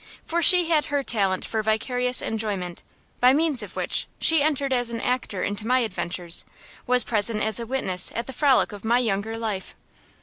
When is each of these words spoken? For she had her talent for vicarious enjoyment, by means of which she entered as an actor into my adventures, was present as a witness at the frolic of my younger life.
For 0.25 0.41
she 0.41 0.67
had 0.69 0.85
her 0.85 1.03
talent 1.03 1.45
for 1.45 1.61
vicarious 1.61 2.23
enjoyment, 2.23 2.81
by 3.19 3.33
means 3.33 3.61
of 3.61 3.75
which 3.75 4.07
she 4.19 4.41
entered 4.41 4.73
as 4.73 4.89
an 4.89 4.99
actor 4.99 5.43
into 5.43 5.67
my 5.67 5.81
adventures, 5.81 6.43
was 6.87 7.03
present 7.03 7.43
as 7.43 7.59
a 7.59 7.67
witness 7.67 8.11
at 8.15 8.25
the 8.25 8.33
frolic 8.33 8.71
of 8.71 8.83
my 8.83 8.97
younger 8.97 9.35
life. 9.35 9.75